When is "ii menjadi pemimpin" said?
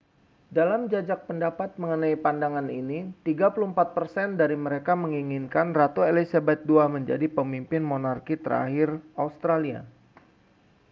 6.73-7.81